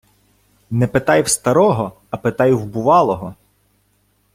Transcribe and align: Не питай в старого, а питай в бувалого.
Не 0.71 0.87
питай 0.87 1.21
в 1.23 1.29
старого, 1.29 1.95
а 2.09 2.17
питай 2.17 2.53
в 2.53 2.65
бувалого. 2.65 3.35